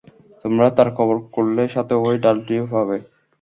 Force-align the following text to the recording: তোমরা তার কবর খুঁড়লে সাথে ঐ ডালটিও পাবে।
তোমরা 0.43 0.67
তার 0.77 0.89
কবর 0.97 1.17
খুঁড়লে 1.27 1.63
সাথে 1.75 1.93
ঐ 1.99 2.09
ডালটিও 2.23 2.63
পাবে। 2.73 2.97